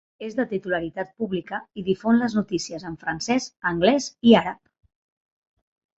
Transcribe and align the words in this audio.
És 0.27 0.35
de 0.37 0.43
titularitat 0.53 1.11
pública 1.23 1.59
i 1.81 1.83
difon 1.89 2.17
les 2.21 2.37
notícies 2.39 2.85
en 2.93 2.95
francès, 3.05 3.49
anglès 3.75 4.11
i 4.31 4.37
àrab. 4.45 4.61